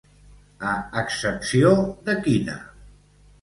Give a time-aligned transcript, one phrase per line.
[0.69, 0.71] A
[1.01, 1.75] excepció
[2.09, 2.57] de quina?